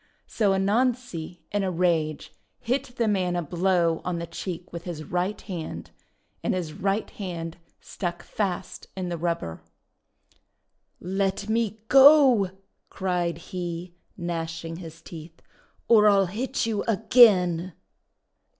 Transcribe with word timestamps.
So 0.25 0.53
Anansi, 0.53 1.41
in 1.51 1.61
a 1.63 1.69
rage, 1.69 2.33
hit 2.59 2.95
the 2.95 3.07
man 3.07 3.35
a 3.35 3.43
blow 3.43 4.01
on 4.03 4.17
the 4.17 4.25
cheek 4.25 4.73
with 4.73 4.85
his 4.85 5.03
right 5.03 5.39
hand. 5.41 5.91
And 6.43 6.55
his 6.55 6.73
right 6.73 7.07
hand 7.07 7.57
stuck 7.79 8.23
fast 8.23 8.87
in 8.97 9.09
the 9.09 9.17
rubber. 9.19 9.61
168 10.97 11.47
THE 11.47 11.53
WONDER 11.53 11.81
GARDEN 11.87 12.19
14 12.19 12.25
Let 12.25 12.33
me 12.33 12.49
go," 12.57 12.57
cried 12.89 13.37
he, 13.37 13.93
gnashing 14.17 14.75
his 14.77 15.03
teeth, 15.03 15.39
"or 15.87 16.09
I 16.09 16.15
'11 16.15 16.35
hit 16.35 16.65
you 16.65 16.81
again!" 16.87 17.73